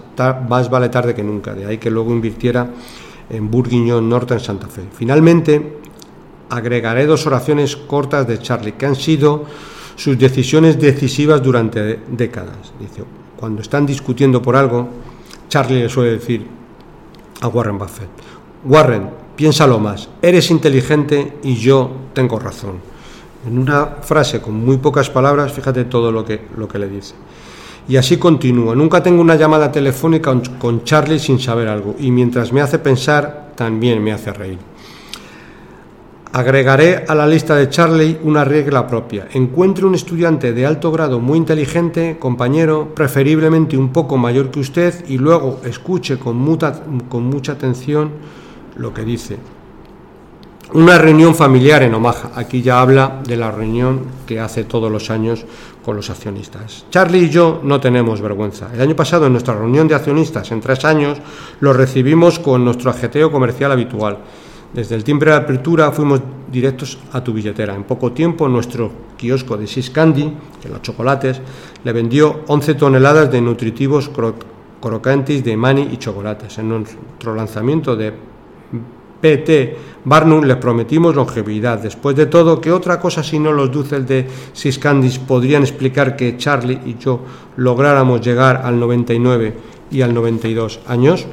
[0.48, 1.54] más vale tarde que nunca.
[1.54, 2.70] De ahí que luego invirtiera
[3.28, 4.82] en Burguiñón Norte en Santa Fe.
[4.92, 5.78] Finalmente,
[6.50, 9.44] agregaré dos oraciones cortas de Charlie, que han sido
[9.96, 12.72] sus decisiones decisivas durante décadas.
[12.78, 13.02] Dice,
[13.36, 14.88] cuando están discutiendo por algo,
[15.48, 16.46] Charlie le suele decir
[17.40, 18.08] a Warren Buffett,
[18.64, 22.80] Warren, piénsalo más, eres inteligente y yo tengo razón.
[23.46, 27.14] En una frase con muy pocas palabras, fíjate todo lo que, lo que le dice.
[27.88, 28.74] Y así continúa.
[28.74, 31.94] Nunca tengo una llamada telefónica con Charlie sin saber algo.
[32.00, 34.58] Y mientras me hace pensar, también me hace reír.
[36.36, 39.26] Agregaré a la lista de Charlie una regla propia.
[39.32, 45.02] Encuentre un estudiante de alto grado muy inteligente, compañero, preferiblemente un poco mayor que usted,
[45.08, 48.10] y luego escuche con, mucha atención
[48.76, 49.38] lo que dice.
[50.74, 52.32] Una reunión familiar en Omaha.
[52.34, 55.42] Aquí ya habla de la reunión que hace todos los años
[55.82, 56.84] con los accionistas.
[56.90, 58.68] Charlie y yo no tenemos vergüenza.
[58.74, 61.16] El año pasado en nuestra reunión de accionistas en tres años
[61.60, 64.18] lo recibimos con nuestro ajeteo comercial habitual.
[64.72, 67.74] Desde el timbre de apertura fuimos directos a tu billetera.
[67.74, 71.40] En poco tiempo nuestro kiosco de Sis Candy, que los chocolates,
[71.82, 74.10] le vendió 11 toneladas de nutritivos
[74.80, 76.58] crocantes de mani y chocolates.
[76.58, 78.12] En nuestro lanzamiento de
[79.20, 81.78] PT Barnum les prometimos longevidad.
[81.78, 86.36] Después de todo, ¿qué otra cosa sino los dulces de Sis Candies podrían explicar que
[86.36, 87.20] Charlie y yo
[87.56, 89.54] lográramos llegar al 99
[89.90, 91.26] y al 92 años?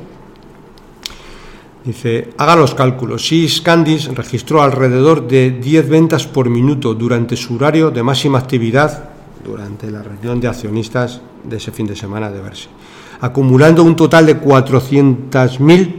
[1.86, 3.28] Dice, haga los cálculos.
[3.28, 9.10] Si Scandis registró alrededor de 10 ventas por minuto durante su horario de máxima actividad
[9.44, 12.70] durante la reunión de accionistas de ese fin de semana de verse,
[13.20, 15.96] acumulando un total de 400.000,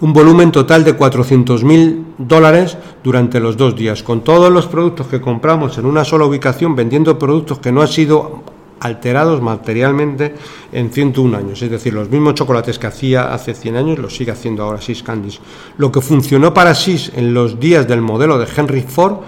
[0.00, 5.20] un volumen total de 400.000 dólares durante los dos días, con todos los productos que
[5.20, 8.44] compramos en una sola ubicación, vendiendo productos que no han sido
[8.80, 10.34] alterados materialmente
[10.72, 11.62] en 101 años.
[11.62, 15.02] Es decir, los mismos chocolates que hacía hace 100 años los sigue haciendo ahora Sis
[15.02, 15.40] Candies.
[15.76, 19.18] Lo que funcionó para Sis en los días del modelo de Henry Ford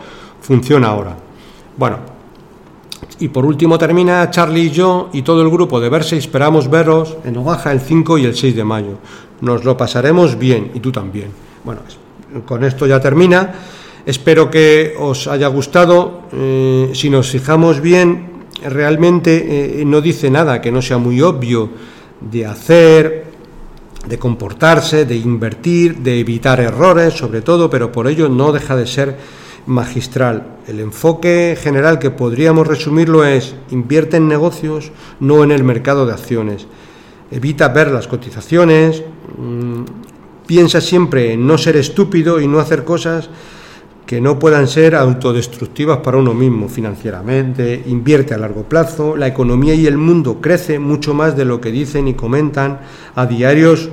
[0.40, 1.16] funciona ahora.
[1.76, 1.98] Bueno,
[3.18, 6.16] y por último termina Charlie y yo y todo el grupo de Verse.
[6.16, 8.98] Esperamos veros en Oaxaca el 5 y el 6 de mayo.
[9.40, 11.30] Nos lo pasaremos bien y tú también.
[11.64, 11.80] Bueno,
[12.46, 13.53] con esto ya termina.
[14.07, 16.22] Espero que os haya gustado.
[16.32, 18.29] Eh, si nos fijamos bien,
[18.62, 21.70] realmente eh, no dice nada que no sea muy obvio
[22.20, 23.24] de hacer,
[24.06, 28.86] de comportarse, de invertir, de evitar errores, sobre todo, pero por ello no deja de
[28.86, 29.16] ser
[29.66, 30.58] magistral.
[30.66, 36.12] El enfoque general que podríamos resumirlo es invierte en negocios, no en el mercado de
[36.12, 36.66] acciones.
[37.30, 39.02] Evita ver las cotizaciones,
[39.36, 39.82] mm,
[40.46, 43.30] piensa siempre en no ser estúpido y no hacer cosas
[44.11, 49.72] que no puedan ser autodestructivas para uno mismo financieramente, invierte a largo plazo, la economía
[49.72, 52.80] y el mundo crece mucho más de lo que dicen y comentan
[53.14, 53.88] a, diarios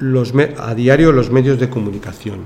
[0.00, 2.40] los, a diario los medios de comunicación.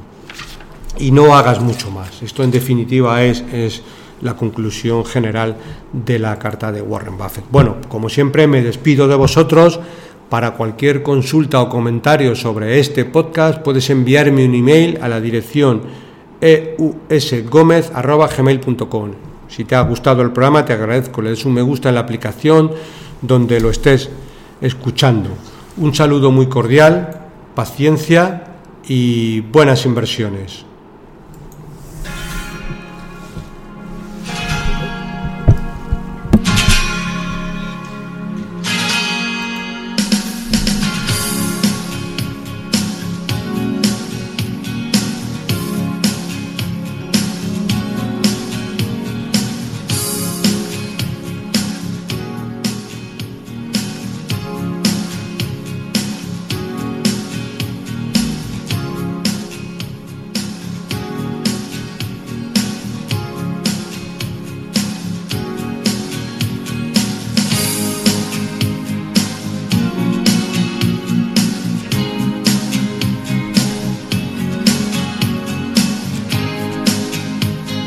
[0.96, 2.22] Y no hagas mucho más.
[2.22, 3.82] Esto en definitiva es, es
[4.22, 5.56] la conclusión general
[5.92, 7.46] de la carta de Warren Buffett.
[7.50, 9.80] Bueno, como siempre me despido de vosotros.
[10.28, 16.07] Para cualquier consulta o comentario sobre este podcast puedes enviarme un email a la dirección
[16.40, 19.10] eusgomez.gmail.com.
[19.48, 21.20] Si te ha gustado el programa, te agradezco.
[21.22, 22.70] Le des un me gusta en la aplicación
[23.22, 24.10] donde lo estés
[24.60, 25.30] escuchando.
[25.76, 27.22] Un saludo muy cordial,
[27.54, 28.44] paciencia
[28.86, 30.67] y buenas inversiones.